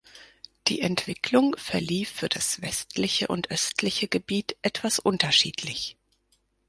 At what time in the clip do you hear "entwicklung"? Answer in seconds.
0.81-1.55